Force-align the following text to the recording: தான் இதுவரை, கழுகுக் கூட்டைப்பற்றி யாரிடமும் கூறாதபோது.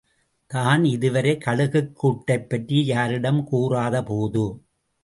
தான் 0.47 0.83
இதுவரை, 0.85 1.37
கழுகுக் 1.37 1.91
கூட்டைப்பற்றி 2.03 2.83
யாரிடமும் 2.85 3.47
கூறாதபோது. 3.51 4.45